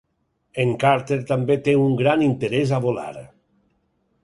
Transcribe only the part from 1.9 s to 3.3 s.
gran interès a volar.